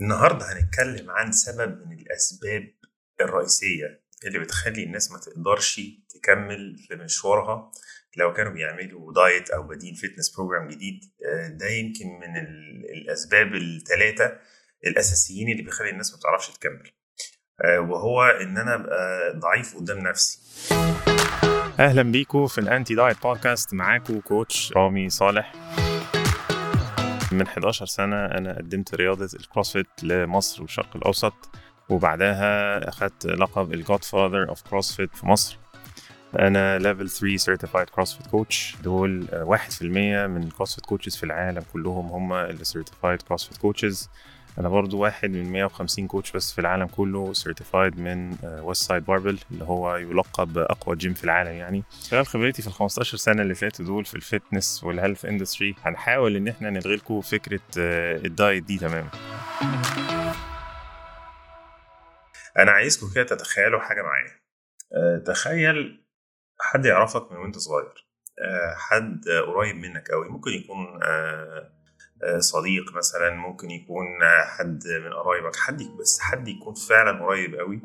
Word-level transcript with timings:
النهارده 0.00 0.46
هنتكلم 0.52 1.10
عن 1.10 1.32
سبب 1.32 1.86
من 1.86 1.98
الأسباب 1.98 2.72
الرئيسية 3.20 4.02
اللي 4.26 4.38
بتخلي 4.38 4.82
الناس 4.84 5.12
ما 5.12 5.18
تقدرش 5.18 5.80
تكمل 6.08 6.76
في 6.88 6.94
مشوارها. 6.96 7.70
لو 8.16 8.32
كانوا 8.32 8.52
بيعملوا 8.52 9.12
diet 9.12 9.50
أو 9.50 9.62
بادئين 9.62 9.94
fitness 9.96 10.36
program 10.36 10.68
جديد 10.68 11.00
آه، 11.26 11.48
ده 11.48 11.66
يمكن 11.66 12.06
من 12.06 12.36
ال- 12.36 12.84
الأسباب 12.94 13.54
الثلاثة 13.54 14.38
الأساسيين 14.86 15.48
اللي 15.52 15.62
بيخلي 15.62 15.90
الناس 15.90 16.12
ما 16.12 16.18
بتعرفش 16.18 16.50
تكمل. 16.50 16.90
آه، 17.64 17.80
وهو 17.80 18.22
إن 18.24 18.58
أنا 18.58 18.74
أبقى 18.74 19.32
ضعيف 19.38 19.76
قدام 19.76 19.98
نفسي. 19.98 20.38
أهلا 21.80 22.02
بيكم 22.02 22.46
في 22.46 22.58
ال 22.58 22.65
anti 22.65 22.94
diet 22.94 23.22
podcast 23.22 23.74
معاكم 23.74 24.20
coach 24.20 24.72
رامي 24.72 25.10
صالح. 25.10 25.52
من 27.32 27.42
11 27.46 27.86
سنة 27.86 28.26
أنا 28.26 28.56
قدمت 28.56 28.94
رياضة 28.94 29.28
ال 29.34 29.40
CrossFit 29.40 29.86
لمصر 30.02 30.62
والشرق 30.62 30.96
الأوسط 30.96 31.34
وبعدها 31.88 32.88
أخدت 32.88 33.26
لقب 33.26 33.74
ال 33.74 34.04
Godfather 34.04 34.48
of 34.48 34.62
CrossFit 34.62 35.16
في 35.16 35.26
مصر. 35.26 35.58
أنا 36.38 36.78
level 36.78 37.08
3 37.10 37.36
certified 37.36 37.90
CrossFit 37.90 38.26
coach 38.26 38.76
دول 38.82 39.26
آه، 39.32 39.44
1% 39.44 39.82
من 40.26 40.42
ال 40.42 40.47
CrossFit 40.47 40.86
coaches 40.86 41.16
في 41.16 41.22
العالم 41.22 41.62
كلهم 41.72 42.06
هم 42.06 42.32
اللي 42.32 42.64
certified 42.64 43.22
CrossFit 43.22 43.56
coaches 43.56 44.10
أنا 44.58 44.68
برضو 44.68 44.98
واحد 44.98 45.30
من 45.30 45.52
150 45.52 46.06
coach 46.06 46.32
بس 46.32 46.52
في 46.52 46.60
العالم 46.60 46.86
كله 46.86 47.32
certified 47.32 48.00
من 48.00 48.36
Westside 48.42 49.04
Barbell 49.04 49.38
اللي 49.50 49.64
هو 49.64 49.96
يلقب 49.96 50.58
أقوى 50.58 50.96
جيم 50.96 51.14
في 51.14 51.24
العالم 51.24 51.52
يعني. 51.52 51.84
خلال 52.10 52.26
خبرتي 52.26 52.62
في 52.62 52.68
ال 52.68 52.72
15 52.72 53.16
سنة 53.16 53.42
اللي 53.42 53.54
فاتوا 53.54 53.84
دول 53.84 54.04
في 54.04 54.14
ال 54.14 54.23
fitness 54.23 54.84
وال 54.84 54.94
health 54.94 55.24
industry 55.24 55.74
هنحاول 55.82 56.36
إن 56.36 56.48
إحنا 56.48 56.70
نلغي 56.70 56.96
لكم 56.96 57.20
فكرة 57.20 57.60
آه، 57.78 58.16
ال 58.16 58.26
diet 58.26 58.64
دي 58.64 58.78
تماما. 58.78 59.10
أنا 62.58 62.70
عايزكم 62.70 63.06
كده 63.14 63.24
تتخيلوا 63.24 63.80
حاجة 63.80 64.02
معايا. 64.02 64.40
آه، 64.96 65.18
تخيل 65.26 66.04
حد 66.60 66.84
يعرفك 66.84 67.32
من 67.32 67.38
وأنت 67.38 67.58
صغير. 67.58 68.08
آه، 68.44 68.74
حد 68.76 69.20
قريب 69.46 69.76
منك 69.76 70.10
قوي 70.10 70.28
ممكن 70.28 70.50
يكون 70.50 71.00
صديق 72.38 72.92
مثلا 72.96 73.30
ممكن 73.30 73.70
يكون 73.70 74.06
آه، 74.22 74.44
حد 74.44 74.82
من 75.04 75.12
قرايبك 75.12 75.56
حد 75.56 75.82
بس 76.00 76.20
حد 76.20 76.48
يكون 76.48 76.74
فعلا 76.74 77.24
قريب 77.26 77.54
قوي 77.54 77.82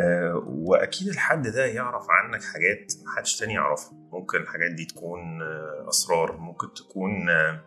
آه، 0.00 0.42
وأكيد 0.46 1.08
الحد 1.08 1.46
ده 1.48 1.66
يعرف 1.66 2.06
عنك 2.10 2.42
حاجات 2.44 2.92
محدش 3.06 3.36
تاني 3.38 3.54
يعرفها. 3.54 3.92
ممكن 4.12 4.38
الحاجات 4.42 4.70
دي 4.70 4.84
تكون 4.84 5.42
آه، 5.42 5.86
أسرار 5.88 6.36
ممكن 6.36 6.74
تكون 6.74 7.30
آه، 7.30 7.64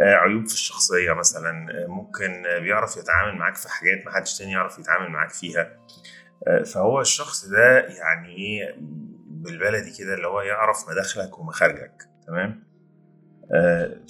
آه، 0.00 0.14
عيوب 0.14 0.46
في 0.46 0.54
الشخصية 0.54 1.12
مثلا 1.12 1.50
آه، 1.70 1.86
ممكن 1.86 2.46
آه، 2.46 2.58
بيعرف 2.58 2.96
يتعامل 2.96 3.38
معاك 3.38 3.56
في 3.56 3.68
حاجات 3.68 4.06
محدش 4.06 4.38
تاني 4.38 4.52
يعرف 4.52 4.78
يتعامل 4.78 5.10
معاك 5.10 5.30
فيها. 5.30 5.76
آه، 6.46 6.62
فهو 6.62 7.00
الشخص 7.00 7.44
ده 7.46 7.78
يعني 7.80 8.28
إيه 8.36 8.76
بالبلدي 9.26 9.92
كده 9.98 10.14
اللي 10.14 10.26
هو 10.26 10.40
يعرف 10.40 10.88
مداخلك 10.90 11.38
ومخارجك 11.38 12.02
تمام؟ 12.26 12.50
آه، 12.50 12.69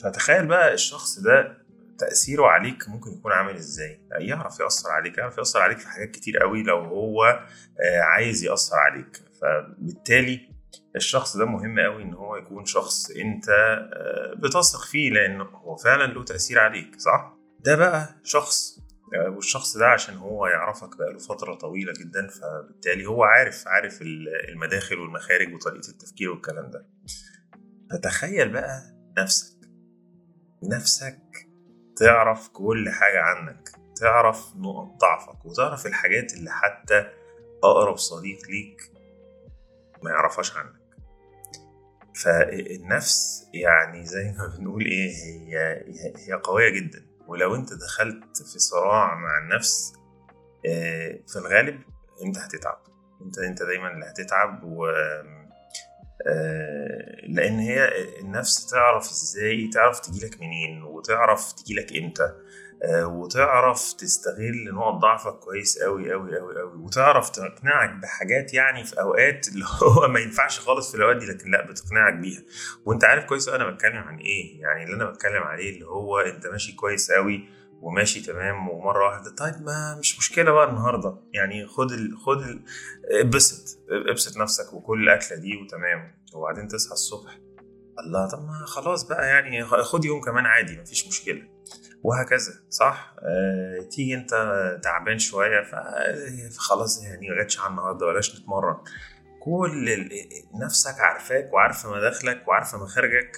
فتخيل 0.03 0.47
بقى 0.47 0.75
الشخص 0.75 1.19
ده 1.19 1.57
تأثيره 1.99 2.47
عليك 2.47 2.89
ممكن 2.89 3.11
يكون 3.13 3.33
عامل 3.33 3.55
إزاي؟ 3.57 4.01
يعرف 4.19 4.61
يأثر 4.61 4.91
عليك 4.91 5.19
يعرف 5.19 5.39
يأثر 5.39 5.61
عليك 5.63 5.79
في 5.79 5.89
حاجات 5.89 6.11
كتير 6.11 6.39
قوي 6.39 6.63
لو 6.63 6.79
هو 6.79 7.25
آه، 7.85 8.01
عايز 8.01 8.45
يأثر 8.45 8.77
عليك. 8.77 9.23
فبالتالي 9.43 10.41
الشخص 10.97 11.37
ده 11.37 11.45
مهم 11.45 11.81
قوي 11.81 12.03
إن 12.03 12.15
هو 12.15 12.37
يكون 12.37 12.65
شخص 12.65 13.11
أنت 13.11 13.49
آه، 13.49 14.35
بتثق 14.37 14.85
فيه 14.85 15.11
لأنه 15.11 15.45
هو 15.45 15.77
فعلا 15.77 16.13
له 16.13 16.25
تأثير 16.25 16.59
عليك 16.59 17.01
صح؟ 17.01 17.37
ده 17.61 17.77
بقى 17.77 18.09
شخص 18.25 18.79
آه، 19.15 19.31
والشخص 19.31 19.77
ده 19.77 19.87
عشان 19.89 20.17
هو 20.17 20.47
يعرفك 20.47 20.97
بقاله 20.97 21.19
فترة 21.19 21.55
طويلة 21.55 21.93
جدا 22.01 22.29
فبالتالي 22.29 23.07
هو 23.07 23.25
عارف 23.25 23.69
عارف 23.69 24.03
ال- 24.03 24.49
المداخل 24.49 24.99
والمخارج 24.99 25.55
وطريقة 25.55 25.89
التفكير 25.89 26.31
والكلام 26.31 26.71
ده. 26.71 26.87
فتخيل 27.91 28.49
بقى 28.49 29.00
نفسك. 29.19 29.57
نفسك 30.63 31.19
تعرف 31.97 32.49
كل 32.49 32.89
حاجة 32.91 33.21
عنك 33.21 33.69
تعرف 34.01 34.57
نقط 34.57 35.01
ضعفك 35.01 35.45
وتعرف 35.45 35.87
الحاجات 35.87 36.35
اللي 36.35 36.51
حتى 36.51 37.07
أقرب 37.65 37.97
صديق 37.97 38.39
ليك 38.51 38.93
ما 40.03 40.11
يعرفهاش 40.11 40.57
عنك. 40.57 40.81
فالنفس 42.25 43.47
يعني 43.55 44.07
زي 44.07 44.33
ما 44.39 44.57
بنقول 44.59 44.85
إيه 44.85 45.11
هي 45.11 45.85
هي- 46.17 46.33
قوية 46.33 46.71
جدا. 46.81 47.07
ولو 47.27 47.55
أنت 47.55 47.73
دخلت 47.73 48.37
في 48.37 48.59
صراع 48.59 49.15
مع 49.15 49.39
النفس 49.39 49.93
آه، 50.67 51.21
في 51.29 51.37
الغالب 51.37 51.81
أنت 52.25 52.39
هتتعب. 52.39 52.79
أنت 53.23 53.39
أنت 53.39 53.63
دايما 53.63 53.93
اللي 53.93 54.07
هتتعب 54.07 54.65
و 54.65 54.87
لأن 57.29 57.59
هي 57.59 57.89
النفس 58.21 58.67
تعرف 58.67 59.11
إزاي 59.11 59.71
تعرف 59.75 60.01
تجيلك 60.01 60.41
منين 60.41 60.83
وتعرف 60.83 61.53
تجيلك 61.53 61.97
إمتى 61.97 62.33
آه، 62.83 63.07
وتعرف 63.07 63.93
تستغل 63.93 64.75
نقط 64.75 64.95
ضعفك 64.95 65.33
كويس 65.39 65.79
قوي 65.79 66.13
قوي 66.13 66.39
قوي 66.39 66.59
قوي 66.61 66.77
وتعرف 66.79 67.31
تقنعك 67.31 67.91
بحاجات 68.03 68.55
يعني 68.55 68.85
في 68.85 69.01
أوقات 69.01 69.49
اللي 69.49 69.65
هو 69.83 70.09
ما 70.13 70.21
ينفعش 70.21 70.61
خالص 70.61 70.91
في 70.91 70.97
الأوقات 70.97 71.17
دي 71.17 71.27
لكن 71.27 71.51
لأ 71.51 71.67
بتقنعك 71.67 72.15
بيها. 72.15 72.43
وأنت 72.85 73.05
عارف 73.05 73.25
كويس 73.25 73.49
أنا 73.49 73.71
بتكلم 73.71 73.97
عن 73.99 74.19
إيه 74.19 74.61
يعني 74.61 74.85
اللي 74.85 74.97
أنا 74.97 75.11
بتكلم 75.11 75.43
عليه 75.43 75.75
اللي 75.75 75.87
هو 75.87 76.19
أنت 76.19 76.47
ماشي 76.47 76.73
كويس 76.73 77.13
قوي 77.13 77.60
وماشي 77.81 78.21
تمام 78.21 78.69
ومرة 78.69 79.07
واحدة 79.09 79.35
طيب 79.35 79.63
ما 79.63 79.97
مش 79.99 80.19
مشكلة 80.19 80.51
بقى 80.53 80.69
النهارده. 80.71 81.17
يعني 81.33 81.67
خد 81.67 81.93
ال 81.93 82.17
خد 82.19 82.43
ال 82.43 82.65
ابسط 83.21 83.79
ابسط 84.11 84.37
نفسك 84.37 84.73
وكل 84.73 85.03
الأكلة 85.03 85.39
دي 85.39 85.57
وتمام. 85.57 86.15
وبعدين 86.35 86.69
تصحى 86.69 86.93
الصبح. 86.93 87.39
الله 88.05 88.29
طب 88.29 88.39
ما 88.39 88.67
خلاص 88.67 89.03
بقى 89.09 89.27
يعني 89.29 89.65
خد 89.65 90.05
يوم 90.05 90.21
كمان 90.21 90.47
عادي 90.47 90.79
مفيش 90.81 91.09
مشكلة. 91.09 91.43
وهكذا 92.03 92.53
صح؟ 92.71 93.15
آه، 93.19 93.89
تيجي 93.91 94.15
انت 94.15 94.31
تعبان 94.83 95.19
شوية 95.19 95.63
فخلاص 96.51 97.05
يعني 97.05 97.27
جاتش 97.39 97.61
على 97.61 97.71
النهارده 97.71 98.07
بلاش 98.07 98.41
نتمرن. 98.41 98.77
كل 99.43 100.09
نفسك 100.63 101.01
عارفاك 101.01 101.53
وعارفة 101.53 101.91
مداخلك 101.97 102.49
وعارفة 102.49 102.79
مخارجك 102.85 103.37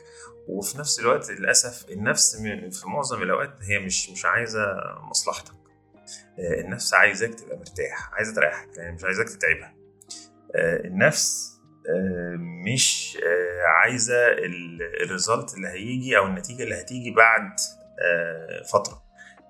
وفي 0.48 0.78
نفس 0.78 1.00
الوقت 1.00 1.30
للأسف 1.30 1.90
النفس 1.90 2.36
في 2.70 2.88
معظم 2.88 3.22
الأوقات 3.22 3.54
هي 3.62 3.78
مش 3.78 4.10
مش 4.10 4.24
عايزة 4.24 4.66
مصلحتك. 5.00 5.52
آه، 6.38 6.60
النفس 6.60 6.94
عايزاك 6.94 7.34
تبقى 7.34 7.56
مرتاح 7.56 8.12
عايزة 8.14 8.34
تريحك 8.34 8.68
يعني 8.76 8.92
مش 8.92 9.04
عايزاك 9.04 9.28
تتعبها. 9.28 9.74
آه، 10.56 10.86
النفس 10.86 11.52
آه، 11.90 12.36
مش 12.66 13.18
عايزة 13.82 14.28
ال- 14.28 15.02
الريزلت 15.02 15.54
اللي 15.54 15.68
هيجي 15.68 16.18
أو 16.18 16.26
النتيجة 16.26 16.62
اللي 16.62 16.80
هتيجي 16.80 17.10
بعد 17.10 17.50
فترة. 18.72 19.01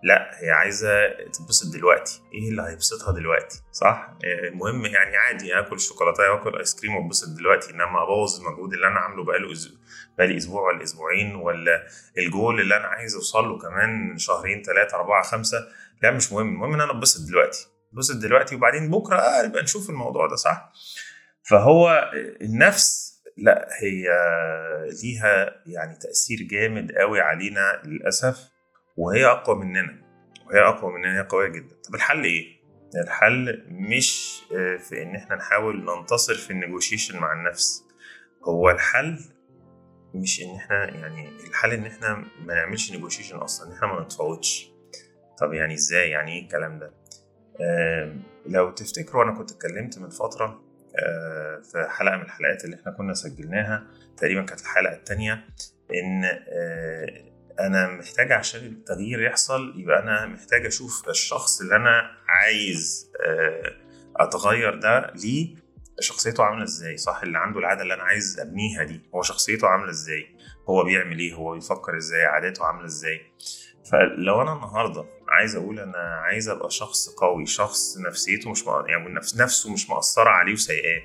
لا 0.05 0.31
هي 0.43 0.51
عايزة 0.51 1.09
تتبسط 1.09 1.73
دلوقتي. 1.73 2.23
إيه 2.35 2.49
اللي 2.51 2.63
هيبسطها 2.63 3.13
دلوقتي؟ 3.13 3.63
صح؟ 3.73 4.15
آه، 4.25 4.49
المهم 4.49 4.85
يعني 4.87 5.17
عادي 5.17 5.59
اكل 5.59 5.81
شوكولاتة 5.81 6.33
واكل 6.33 6.59
آيس 6.59 6.75
كريم 6.81 6.97
واتبسط 6.97 7.29
دلوقتي. 7.39 7.71
انما 7.71 8.03
ابوظ 8.03 8.41
المجهود 8.41 8.73
اللي 8.73 8.87
أنا 8.87 8.99
عامله 9.01 9.25
بقاله 9.25 9.49
بقالي 10.19 10.37
أسبوع 10.37 10.62
ولا 10.73 10.83
أسبوعين 10.83 11.35
ولا 11.35 11.87
الجول 12.19 12.61
اللي 12.61 12.77
أنا 12.77 12.87
عايز 12.87 13.15
اوصل 13.15 13.45
له 13.45 13.59
كمان 13.59 14.19
شهرين 14.19 14.62
ثلاثة 14.62 14.97
أربعة 14.97 15.23
خمسة 15.23 15.59
لا 16.03 16.11
مش 16.11 16.33
مهم. 16.33 16.49
المهم 16.49 16.75
ان 16.75 16.81
أنا 16.81 16.91
اتبسط 16.93 17.29
دلوقتي. 17.29 17.67
اتبسط 17.93 18.17
دلوقتي 18.17 18.55
وبعدين 18.55 18.91
بكرة 18.91 19.17
آه 19.17 19.47
نبقى 19.47 19.62
نشوف 19.62 19.91
الموضوع 19.91 20.27
ده 20.27 20.37
صح؟ 20.37 20.73
فهو 21.51 22.11
النفس 22.41 23.12
لا 23.37 23.69
هي 23.81 24.09
ليها 25.03 25.62
يعني 25.67 25.97
تأثير 25.97 26.39
جامد 26.51 26.93
قوي 26.93 27.21
علينا 27.21 27.83
للأسف. 27.85 28.52
وهي 28.97 29.27
أقوى 29.27 29.57
مننا 29.57 30.03
وهي 30.47 30.61
أقوى 30.61 30.93
مننا 30.93 31.19
هي 31.19 31.27
قوية 31.27 31.49
جدا 31.49 31.77
طب 31.89 31.94
الحل 31.94 32.25
إيه؟ 32.25 32.62
الحل 33.05 33.67
مش 33.69 34.41
آه، 34.56 34.77
في 34.77 35.03
إن 35.03 35.17
إحنا 35.17 35.37
نحاول 35.37 35.85
ننتصر 35.85 36.35
في 36.35 36.50
النيجوشيشن 36.50 37.19
مع 37.19 37.33
النفس 37.33 37.85
هو 38.44 38.71
الحل 38.71 39.19
مش 40.15 40.43
إن 40.43 40.56
إحنا 40.56 40.85
يعني 40.97 41.29
الحل 41.49 41.73
إن 41.73 41.87
إحنا 41.87 42.25
ما 42.41 42.55
نعملش 42.55 42.93
نيجوشيشن 42.93 43.37
أصلا 43.37 43.69
إن 43.69 43.73
إحنا 43.73 43.87
ما 43.89 44.00
نتفاوضش 44.03 44.73
طب 45.38 45.53
يعني 45.53 45.75
إزاي 45.75 46.11
يعني 46.11 46.33
إيه 46.33 46.43
الكلام 46.43 46.79
ده؟ 46.79 46.95
لو 48.47 48.71
تفتكروا 48.71 49.25
أنا 49.25 49.33
كنت 49.38 49.50
اتكلمت 49.50 49.99
من 49.99 50.09
فترة 50.09 50.65
آه، 50.99 51.61
في 51.73 51.87
حلقة 51.88 52.17
من 52.17 52.23
الحلقات 52.23 52.65
اللي 52.65 52.77
إحنا 52.77 52.93
كنا 52.93 53.15
سجلناها 53.15 53.87
تقريبا 54.17 54.43
كانت 54.43 54.61
الحلقة 54.61 54.95
التانية 54.95 55.33
إن 55.95 56.25
آه، 56.25 57.31
أنا 57.60 57.88
محتاج 57.88 58.32
عشان 58.32 58.60
التغيير 58.66 59.22
يحصل 59.22 59.72
يبقى 59.76 60.02
أنا 60.02 60.26
محتاج 60.26 60.66
أشوف 60.66 61.08
الشخص 61.08 61.60
اللي 61.60 61.76
أنا 61.76 62.10
عايز 62.28 63.10
آه، 63.26 63.72
أتغير 64.16 64.75
ده 64.75 65.12
ليه 65.14 65.54
شخصيته 66.00 66.44
عاملة 66.44 66.64
إزاي 66.64 66.96
صح؟ 66.96 67.20
اللي 67.22 67.38
عنده 67.38 67.58
العادة 67.60 67.82
اللي 67.82 67.94
أنا 67.94 68.02
عايز 68.02 68.40
أبنيها 68.40 68.84
دي 68.84 69.00
هو 69.14 69.22
شخصيته 69.22 69.69
عاملة 69.69 69.90
إزاي؟ 69.90 70.26
هو 70.69 70.84
بيعمل 70.84 71.19
إيه؟ 71.19 71.34
هو 71.34 71.54
بيفكر 71.54 71.96
إزاي؟ 71.96 72.25
عاداته 72.25 72.64
عاملة 72.64 72.84
إزاي؟ 72.87 73.20
فلو 73.93 74.43
أنا 74.43 74.52
النهاردة 74.52 75.04
عايز 75.28 75.56
أقول 75.56 75.81
أنا 75.81 75.99
عايز 75.99 76.49
أبقى 76.49 76.70
شخص 76.70 77.08
قوي 77.08 77.46
شخص 77.46 77.99
نفسيته 77.99 78.50
مش. 78.50 78.64
يعني 78.88 79.14
نفس 79.14 79.37
نفسه 79.37 79.72
مش 79.72 79.90
مأثرة 79.90 80.31
عليه 80.31 80.52
وسيئاه 80.52 81.02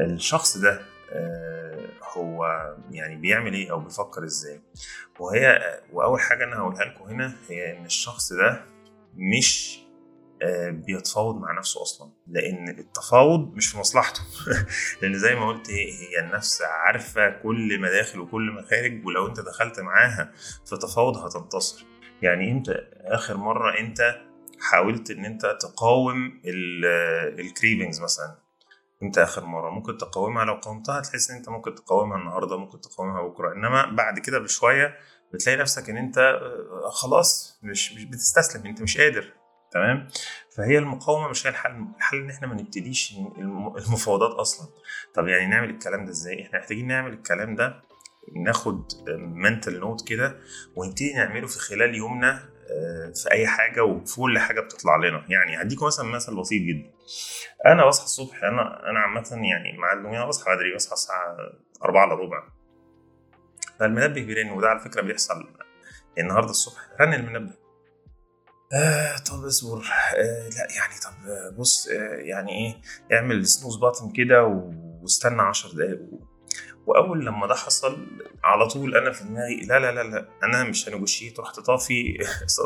الشخص 0.00 0.56
ده 0.56 0.82
آه، 1.12 1.53
هو 2.16 2.46
يعني 2.90 3.16
بيعمل 3.16 3.54
إيه 3.54 3.70
أو 3.70 3.80
بيفكر 3.80 4.24
إزاي. 4.24 4.60
وهي 5.20 5.60
وأول 5.92 6.20
حاجة 6.20 6.44
أنا 6.44 6.56
هقولها 6.56 6.84
لكم 6.84 7.04
هنا 7.04 7.36
هي 7.48 7.78
إن 7.78 7.84
الشخص 7.84 8.32
ده 8.32 8.64
مش 9.16 9.80
آه، 10.42 10.70
بيتفاوض 10.70 11.40
مع 11.40 11.58
نفسه 11.58 11.82
أصلا 11.82 12.10
لأن 12.26 12.68
التفاوض 12.68 13.54
مش 13.54 13.66
في 13.68 13.78
مصلحته. 13.78 14.20
لأن 15.02 15.14
زي 15.18 15.34
ما 15.34 15.48
قلت 15.48 15.70
هي 15.70 15.92
هي 15.92 16.20
النفس 16.20 16.62
عارفة 16.62 17.30
كل 17.30 17.80
مداخل 17.80 18.20
وكل 18.20 18.50
مخارج 18.52 19.06
ولو 19.06 19.26
أنت 19.26 19.40
دخلت 19.40 19.80
معاها 19.80 20.32
في 20.66 20.76
تفاوض 20.76 21.16
هتنتصر. 21.16 21.84
يعني 22.22 22.50
أنت 22.50 22.68
آخر 23.04 23.36
مرة 23.36 23.78
أنت 23.78 24.20
حاولت 24.60 25.10
إن 25.10 25.24
أنت 25.24 25.56
تقاوم 25.60 26.40
الكريفنجز 27.38 28.00
مثلا. 28.00 28.43
انت 29.02 29.18
آخر 29.18 29.44
مرة. 29.44 29.70
ممكن 29.70 29.96
تقاومها 29.98 30.44
لو 30.44 30.54
قاومتها 30.54 31.00
تحس 31.00 31.30
إن 31.30 31.36
أنت 31.36 31.48
ممكن 31.48 31.74
تقاومها 31.74 32.18
النهارده 32.18 32.56
ممكن 32.58 32.80
تقاومها 32.80 33.22
بكرة. 33.22 33.52
إنما 33.52 33.86
بعد 33.90 34.18
كده 34.18 34.38
بشوية 34.38 34.94
بتلاقي 35.34 35.58
نفسك 35.58 35.90
إن 35.90 35.96
أنت 35.96 36.18
آه، 36.18 36.88
خلاص 36.90 37.58
مش 37.62 37.92
مش 37.92 38.04
بتستسلم 38.04 38.66
أنت 38.66 38.82
مش 38.82 38.98
قادر. 38.98 39.32
تمام؟ 39.72 40.08
فهي 40.56 40.78
المقاومة 40.78 41.28
مش 41.28 41.46
هي 41.46 41.50
الحل. 41.50 41.84
الحل 41.96 42.16
إن 42.16 42.30
إحنا 42.30 42.46
ما 42.48 42.54
نبتديش 42.54 43.12
الم- 43.38 43.76
المفاوضات 43.76 44.30
أصلا. 44.34 44.68
طب 45.14 45.26
يعني 45.28 45.46
نعمل 45.46 45.70
الكلام 45.70 46.04
ده 46.04 46.10
إزاي؟ 46.10 46.42
إحنا 46.46 46.58
محتاجين 46.58 46.86
نعمل 46.86 47.12
الكلام 47.12 47.54
ده 47.54 47.82
ناخد 48.36 48.92
منتال 49.18 49.80
نوت 49.80 50.08
كده 50.08 50.36
ونبتدي 50.76 51.14
نعمله 51.14 51.46
في 51.46 51.58
خلال 51.58 51.94
يومنا 51.94 52.48
في 53.14 53.30
أي 53.32 53.46
حاجة 53.46 53.84
وفي 53.84 54.16
كل 54.16 54.38
حاجة 54.38 54.60
بتطلع 54.60 54.96
لنا. 54.96 55.24
يعني 55.28 55.62
هديكم 55.62 55.86
مثلا 55.86 56.06
مثل 56.06 56.36
بسيط 56.36 56.62
جدا. 56.62 56.90
أنا 57.66 57.86
بصحى 57.86 58.04
الصبح 58.04 58.44
أنا 58.44 58.90
أنا 58.90 59.00
عامة 59.00 59.28
يعني 59.30 59.78
مع 59.78 59.92
أنا 59.92 60.26
بصحى 60.26 60.56
بدري 60.56 60.74
بصحى 60.74 60.92
الساعة 60.92 61.36
4 61.84 62.04
إلا 62.04 62.14
ربع. 62.14 62.42
فالمنبه 63.80 64.22
بيرن 64.24 64.50
وده 64.50 64.68
على 64.68 64.80
فكرة 64.80 65.02
بيحصل 65.02 65.34
النهارده 66.18 66.50
الصبح. 66.50 66.88
رن 67.00 67.14
المنبه. 67.14 67.52
آه 68.74 69.16
طب 69.16 69.44
اصبر. 69.44 69.78
آه 70.16 70.48
لا 70.48 70.68
يعني 70.76 70.94
طب 71.04 71.56
بص 71.58 71.88
آه 71.88 72.14
يعني 72.14 72.52
إيه؟ 72.52 72.74
اعمل 73.16 73.46
snooze 73.46 73.76
button 73.76 74.12
كده 74.12 74.44
واستنى 75.02 75.42
10 75.42 75.76
دقايق 75.76 76.00
وأول 76.86 77.26
لما 77.26 77.46
ده 77.46 77.54
حصل 77.54 78.06
على 78.44 78.68
طول 78.68 78.96
أنا 78.96 79.12
في 79.12 79.24
دماغي 79.24 79.60
لا 79.60 79.78
لا 79.78 79.92
لا 79.92 80.02
لا 80.02 80.28
أنا 80.42 80.64
مش 80.64 80.88
ه 80.88 80.93
negotiate 80.93 81.40
رحت 81.40 81.60
طافي 81.60 82.18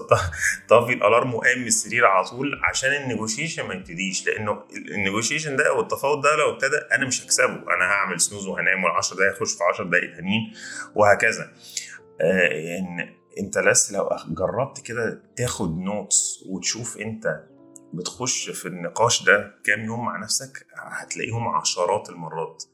طافي 0.68 0.92
ال 0.92 0.99
alarm 0.99 1.34
وقام 1.34 1.58
من 1.58 1.66
السرير 1.66 2.06
على 2.06 2.24
طول 2.24 2.60
عشان 2.64 2.90
النيجوشيشن 2.90 3.66
ما 3.66 3.74
يبتديش 3.74 4.26
لأنه 4.26 4.64
النيجوشيشن 4.88 5.56
ده 5.56 5.68
أو 5.68 5.80
التفاوض 5.80 6.20
ده 6.22 6.36
لو 6.36 6.50
ابتدى 6.50 6.76
أنا 6.92 7.06
مش 7.06 7.24
هكسبه. 7.24 7.54
أنا 7.54 7.84
هعمل 7.84 8.20
snooze 8.20 8.46
وهنام 8.46 8.82
وال10 8.84 9.14
دقايق 9.14 9.36
اخش 9.36 9.52
في 9.52 9.64
10 9.64 9.84
دقايق 9.84 10.16
تانيين 10.16 10.52
وهكذا. 10.94 11.52
آه 12.20 12.78
إن 12.78 13.14
أنت 13.38 13.58
بس 13.58 13.92
لو 13.92 14.16
جربت 14.28 14.80
كده 14.80 15.22
تاخد 15.36 15.78
نوتس 15.78 16.44
وتشوف 16.46 16.96
أنت 16.98 17.44
بتخش 17.92 18.50
في 18.50 18.68
النقاش 18.68 19.22
ده 19.22 19.54
كام 19.64 19.80
يوم 19.80 20.04
مع 20.04 20.18
نفسك 20.18 20.66
هتلاقيهم 20.76 21.48
عشرات 21.48 22.10
المرات. 22.10 22.64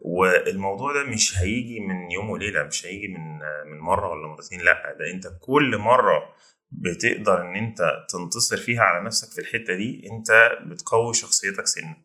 والموضوع 0.00 0.92
ده 0.92 1.02
مش 1.04 1.38
هيجي 1.38 1.80
من 1.80 2.10
يوم 2.10 2.30
وليلة 2.30 2.62
مش 2.62 2.86
هيجي 2.86 3.08
من 3.08 3.38
من 3.72 3.78
مرة 3.78 4.08
ولا 4.10 4.28
مرتين 4.28 4.60
لأ 4.60 4.96
ده 4.98 5.10
أنت 5.10 5.26
كل 5.40 5.78
مرة 5.78 6.34
بتقدر 6.70 7.40
إن 7.40 7.56
أنت 7.56 7.78
تنتصر 8.08 8.56
فيها 8.56 8.82
على 8.82 9.04
نفسك 9.06 9.32
في 9.32 9.40
الحتة 9.40 9.74
دي 9.74 10.08
أنت 10.12 10.50
بتقوي 10.66 11.14
شخصيتك 11.14 11.66
سنة. 11.66 11.96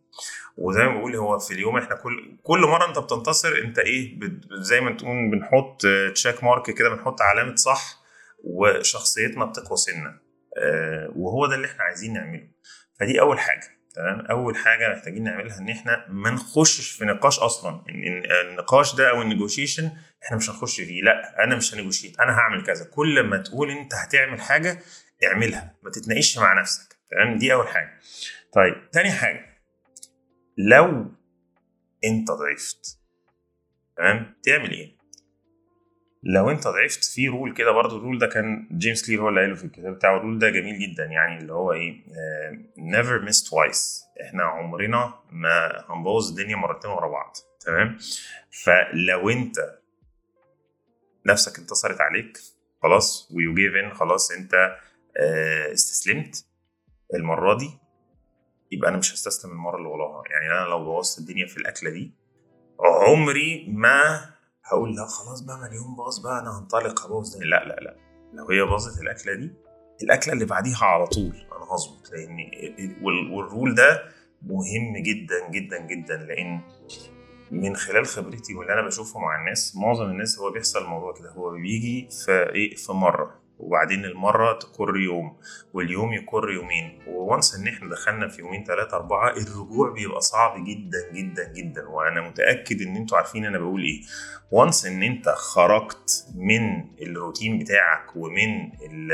وزي 0.58 0.84
ما 0.84 0.98
بقول 0.98 1.16
هو 1.16 1.40
في 1.40 1.54
اليوم 1.54 1.78
إحنا 1.78 1.96
كل 1.96 2.38
كل 2.44 2.60
مرة 2.60 2.88
أنت 2.90 3.00
بتنتصر 3.00 3.58
أنت 3.64 3.80
إيه 3.80 4.20
زي 4.52 4.82
ما 4.82 4.92
تقول 4.98 5.32
بنحط 5.32 5.82
check 6.14 6.44
mark 6.44 6.72
كده 6.78 6.90
بنحط 6.90 7.22
علامة 7.22 7.56
صح 7.56 8.04
وشخصيتنا 8.44 9.46
بتقوى 9.46 9.78
سنة. 9.78 10.20
آه، 10.58 11.14
وهو 11.16 11.46
ده 11.48 11.56
اللي 11.56 11.68
إحنا 11.68 11.84
عايزين 11.84 12.14
نعمله. 12.14 12.48
فدي 13.00 13.22
أول 13.22 13.40
حاجة. 13.40 13.68
تمام؟ 13.94 14.26
أول 14.26 14.56
حاجة 14.58 14.90
محتاجين 14.90 15.24
نعملها 15.24 15.58
إن 15.58 15.70
إحنا 15.70 16.06
ما 16.10 16.30
نخشش 16.30 16.92
في 16.92 17.06
نقاش 17.06 17.40
أصلا 17.40 17.84
إن 17.90 18.24
النقاش 18.50 18.96
ده 18.96 19.10
أو 19.10 19.22
النيجوشيشن 19.22 19.92
إحنا 20.24 20.38
مش 20.38 20.50
هنخش 20.50 20.82
فيه 20.82 21.02
لأ 21.02 21.44
أنا 21.44 21.56
مش 21.56 21.74
ه 21.74 21.78
negotiate 21.78 22.20
أنا 22.20 22.32
هعمل 22.32 22.64
كذا. 22.64 22.86
كل 22.86 23.24
ما 23.24 23.38
تقول 23.38 23.72
أنت 23.72 23.94
هتعمل 23.94 24.42
حاجة 24.42 24.80
اعملها 25.24 25.76
ما 25.84 25.92
تتناقش 25.92 26.38
مع 26.38 26.62
نفسك. 26.62 26.96
تمام؟ 27.12 27.38
دي 27.38 27.54
أول 27.54 27.68
حاجة. 27.68 28.00
طيب 28.54 28.90
تاني 28.92 29.12
حاجة. 29.12 29.46
لو 30.58 31.12
أنت 32.06 32.32
ضعفت 32.32 33.00
تمام؟ 33.98 34.34
تعمل 34.44 34.72
إيه؟ 34.72 35.03
لو 36.26 36.50
انت 36.52 36.68
ضعفت 36.68 37.04
في 37.04 37.28
rule 37.28 37.54
كده 37.54 37.72
برضو 37.72 37.98
ال 37.98 38.02
rule 38.02 38.20
ده 38.20 38.28
كان 38.28 38.68
James 38.72 39.06
Clear 39.08 39.22
هو 39.22 39.30
اللي 39.30 39.40
قايله 39.40 39.56
في 39.56 39.64
الكتاب 39.64 39.94
بتاعه. 39.96 40.18
ال 40.18 40.22
rule 40.22 40.40
ده 40.40 40.50
جميل 40.50 40.80
جدا 40.80 41.06
يعني 41.06 41.38
اللي 41.42 41.54
هو 41.54 41.74
إيه 41.74 42.04
never 42.78 43.28
miss 43.30 43.38
twice. 43.50 44.04
إحنا 44.28 44.44
عمرنا 44.44 45.14
ما 45.32 45.86
هنبوظ 45.90 46.30
الدنيا 46.30 46.56
مرتين 46.56 46.92
ورا 46.92 47.08
بعض. 47.10 47.34
تمام؟ 47.66 47.98
فلو 48.64 49.30
انت 49.30 49.56
نفسك 51.26 51.60
انتصرت 51.60 52.02
عليك 52.02 52.38
خلاص 52.84 53.32
و 53.36 53.54
you 53.54 53.62
give 53.62 53.74
in 53.76 53.94
خلاص 53.94 54.32
انت 54.32 54.54
آه 55.18 55.74
استسلمت 55.74 56.46
المرة 57.14 57.58
دي 57.58 57.70
يبقى 58.72 58.90
أنا 58.90 58.98
مش 58.98 59.14
هستسلم 59.14 59.52
المرة 59.52 59.78
اللي 59.78 59.88
وراها. 59.88 60.24
يعني 60.32 60.52
أنا 60.60 60.70
لو 60.70 60.84
بوظت 60.84 61.20
الدنيا 61.20 61.46
في 61.48 61.58
الأكلة 61.58 61.90
دي 61.90 62.12
عمري 63.08 63.66
ما 63.70 64.30
هقول 64.66 64.96
لا 64.96 65.06
خلاص 65.06 65.42
بقى 65.42 65.58
ما 65.58 65.68
اليوم 65.68 65.96
باظ 65.96 66.20
بقى 66.20 66.40
أنا 66.40 66.60
هنطلق 66.60 67.06
هبوظ. 67.06 67.36
لا 67.38 67.46
لا 67.66 67.76
لا. 67.82 67.96
لو 68.34 68.46
هي 68.50 68.62
باظت 68.72 69.02
الأكلة 69.02 69.34
دي 69.34 69.54
الأكلة 70.04 70.34
اللي 70.34 70.46
بعديها 70.46 70.84
على 70.86 71.08
طول. 71.08 71.36
أنا 71.36 71.66
هظبط 71.72 72.12
لأن 72.12 72.38
وال- 73.02 73.32
والرول 73.32 73.76
ده 73.76 74.04
مهم 74.42 74.98
جدا 74.98 75.50
جدا 75.50 75.80
جدا 75.88 76.18
لأن 76.18 76.62
من 77.52 77.76
خلال 77.76 78.06
خبرتي 78.06 78.56
واللي 78.56 78.74
أنا 78.74 78.82
بشوفه 78.88 79.20
مع 79.20 79.40
الناس 79.40 79.76
معظم 79.76 80.06
الناس 80.06 80.40
هو 80.40 80.52
بيحصل 80.52 80.80
الموضوع 80.84 81.14
كده. 81.14 81.32
هو 81.32 81.52
بيجي 81.52 82.10
في 82.26 82.32
إيه؟ 82.32 82.76
في 82.76 82.92
مرة. 82.92 83.43
وبعدين 83.68 84.06
المرة 84.06 84.60
تكر 84.60 84.98
يوم 84.98 85.38
واليوم 85.74 86.14
يكر 86.14 86.50
يومين. 86.52 87.00
و 87.08 87.17
once 87.17 87.56
إن 87.56 87.68
إحنا 87.68 87.90
دخلنا 87.90 88.28
في 88.28 88.42
يومين 88.42 88.64
ثلاثة 88.64 88.98
أربعة 88.98 89.30
الرجوع 89.30 89.90
بيبقى 89.94 90.22
صعب 90.22 90.64
جدا 90.66 91.12
جدا 91.14 91.54
جدا. 91.54 91.88
وأنا 91.88 92.22
متأكد 92.30 92.82
إن 92.82 92.96
أنتوا 92.96 93.18
عارفين 93.18 93.46
أنا 93.46 93.58
بقول 93.60 93.82
إيه. 93.84 94.02
و 94.52 94.58
once 94.58 94.86
إن 94.86 95.04
أنت 95.04 95.30
خرجت 95.30 96.26
من 96.36 96.86
الروتين 97.02 97.60
بتاعك 97.60 98.16
ومن 98.16 98.72
ال 98.92 99.12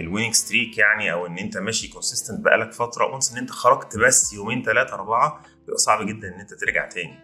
ال 0.00 0.04
winning 0.04 0.34
streak 0.34 0.78
يعني 0.78 1.12
أو 1.12 1.26
إن 1.26 1.38
إنت 1.38 1.58
ماشي 1.58 1.88
consistent 1.88 2.40
بقالك 2.44 2.72
فترة 2.72 3.04
و 3.12 3.16
once 3.16 3.32
إن 3.32 3.38
إنت 3.38 3.50
خرجت 3.50 3.96
بس 3.96 4.32
يومين 4.32 4.62
ثلاثة 4.62 4.94
أربعة 4.94 5.42
بيبقى 5.66 5.78
صعب 5.78 6.06
جدا 6.06 6.34
إن 6.34 6.40
أنت 6.40 6.54
ترجع 6.54 6.88
تاني. 6.88 7.18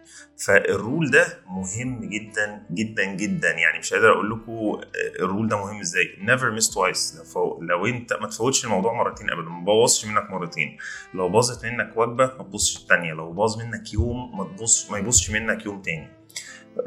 فال 0.45 0.67
rule 0.67 1.11
ده 1.11 1.39
مهم 1.47 2.09
جدا 2.09 2.67
جدا 2.71 3.05
جدا. 3.05 3.51
يعني 3.51 3.79
مش 3.79 3.93
قادر 3.93 4.13
أقول 4.13 4.31
لكم 4.31 4.81
ال 5.19 5.25
rule 5.25 5.47
ده 5.47 5.57
مهم 5.57 5.79
إزاي. 5.79 6.05
Never 6.25 6.59
miss 6.59 6.67
twice. 6.67 7.35
لو, 7.61 7.85
أنت 7.85 8.13
ما 8.13 8.27
تفوتش 8.27 8.65
الموضوع 8.65 8.93
مرتين 8.93 9.29
ابدا 9.29 9.49
ما 9.49 9.61
تبوظش 9.61 10.05
منك 10.05 10.31
مرتين. 10.31 10.77
لو 11.13 11.29
باظت 11.29 11.65
منك 11.65 11.97
وجبة 11.97 12.25
ما 12.25 12.43
تبوظش 12.43 12.77
الثانية 12.77 13.13
لو 13.13 13.31
باظ 13.33 13.57
منك 13.57 13.93
يوم 13.93 14.37
ما 14.37 14.43
تبص 14.43 14.91
ما 14.91 14.97
يبوظش 14.97 15.29
منك 15.29 15.65
يوم 15.65 15.81
تاني. 15.81 16.07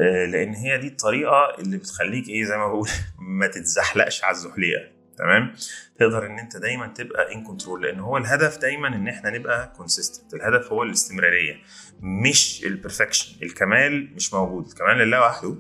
آه، 0.01 0.27
لأن 0.27 0.55
هي 0.55 0.79
دي 0.79 0.87
الطريقة 0.87 1.55
اللي 1.59 1.77
بتخليك 1.77 2.29
إيه 2.29 2.45
زي 2.45 2.57
ما 2.57 2.69
بقول 2.69 2.89
ما 3.41 3.47
تتزحلقش 3.47 4.25
على 4.25 4.33
الزحليقة. 4.33 4.96
تمام؟ 5.19 5.55
تقدر 5.99 6.27
إن 6.27 6.39
أنت 6.39 6.57
دايما 6.57 6.87
تبقى 6.87 7.35
in 7.35 7.43
control 7.43 7.83
لأن 7.83 8.01
هو 8.01 8.17
الهدف 8.17 8.59
دايما 8.59 8.89
إن 8.89 9.09
إحنا 9.09 9.31
نبقى 9.31 9.73
consistent 9.77 10.35
الهدف 10.35 10.73
هو 10.73 10.83
الاستمرارية 10.83 11.57
مش 12.01 12.65
ال 12.65 12.71
perfection 12.71 13.37
الكمال 13.43 14.15
مش 14.15 14.35
موجود 14.35 14.67
الكمال 14.67 14.99
لله 14.99 15.21
وحده 15.21 15.57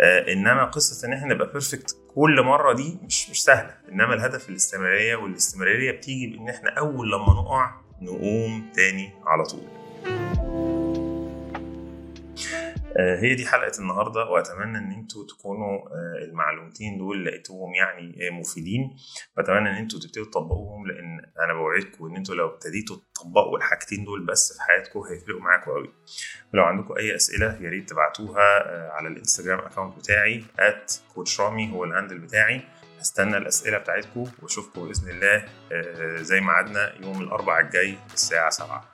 آه 0.00 0.32
إنما 0.32 0.64
قصة 0.64 1.08
إن 1.08 1.12
إحنا 1.12 1.34
نبقى 1.34 1.52
بيرفكت 1.52 1.96
كل 2.14 2.42
مرة 2.42 2.72
دي 2.72 2.98
مش 3.02 3.30
مش 3.30 3.42
سهلة. 3.44 3.74
إنما 3.92 4.14
الهدف 4.14 4.48
الاستمرارية 4.48 5.16
والاستمرارية 5.16 5.90
بتيجي 5.92 6.26
بإن 6.36 6.48
إحنا 6.48 6.70
أول 6.70 7.06
لما 7.12 7.26
نقع 7.42 7.70
نقوم 8.02 8.70
تاني 8.74 9.10
على 9.26 9.44
طول. 9.44 9.66
هي 12.98 13.34
دي 13.34 13.46
حلقة 13.46 13.72
النهاردة 13.78 14.24
وأتمنى 14.24 14.78
إن 14.78 14.92
أنتوا 14.92 15.26
تكونوا 15.26 15.78
آه، 15.78 16.24
المعلومتين 16.24 16.98
دول 16.98 17.24
لقيتوهم 17.26 17.74
يعني 17.74 18.28
آه، 18.28 18.30
مفيدين. 18.30 18.96
وأتمنى 19.36 19.70
إن 19.70 19.74
أنتوا 19.74 20.00
تبتدوا 20.00 20.24
تطبقوهم 20.24 20.86
لأن 20.86 21.20
أنا 21.44 21.54
بوعدكم 21.54 22.06
إن 22.06 22.16
أنتوا 22.16 22.34
لو 22.34 22.48
ابتديتوا 22.48 22.96
تطبقوا 23.14 23.58
الحاجتين 23.58 24.04
دول 24.04 24.26
بس 24.26 24.52
في 24.52 24.62
حياتكم 24.62 25.00
هيفرقوا 25.00 25.40
معاكم 25.40 25.70
أوي. 25.70 25.92
ولو 26.54 26.62
عندكم 26.62 26.94
أي 26.98 27.16
أسئلة 27.16 27.58
يا 27.60 27.70
ريت 27.70 27.88
تبعتوها 27.88 28.66
آه، 28.66 28.90
على 28.90 29.08
الإنستجرام 29.08 29.58
account 29.58 29.98
بتاعي 29.98 30.44
@coach 31.14 31.40
رامي 31.40 31.72
هو 31.72 31.84
ال 31.84 31.89
handle 31.89 32.18
بتاعي. 32.18 32.62
استنى 33.00 33.36
الأسئلة 33.36 33.78
بتاعتكم 33.78 34.24
وأشوفكم 34.42 34.86
بإذن 34.88 35.10
الله 35.10 35.44
آه، 35.72 36.16
زي 36.16 36.40
ميعادنا 36.40 36.92
يوم 37.02 37.22
الأربعاء 37.22 37.64
الجاي 37.64 37.98
الساعة 38.14 38.50
7 38.50 38.84